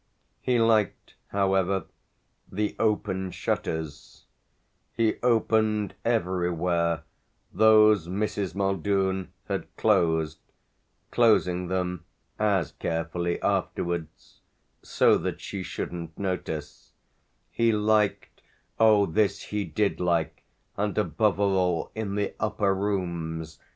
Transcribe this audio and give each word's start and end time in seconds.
He 0.41 0.57
liked 0.59 1.13
however 1.27 1.83
the 2.51 2.75
open 2.79 3.29
shutters; 3.29 4.25
he 4.93 5.17
opened 5.21 5.93
everywhere 6.03 7.03
those 7.53 8.07
Mrs. 8.07 8.55
Muldoon 8.55 9.31
had 9.47 9.67
closed, 9.77 10.39
closing 11.11 11.67
them 11.67 12.03
as 12.39 12.71
carefully 12.71 13.39
afterwards, 13.43 14.39
so 14.81 15.19
that 15.19 15.39
she 15.39 15.61
shouldn't 15.61 16.17
notice: 16.17 16.93
he 17.51 17.71
liked 17.71 18.41
oh 18.79 19.05
this 19.05 19.43
he 19.43 19.65
did 19.65 19.99
like, 19.99 20.41
and 20.77 20.97
above 20.97 21.39
all 21.39 21.91
in 21.93 22.15
the 22.15 22.33
upper 22.39 22.73
rooms! 22.73 23.59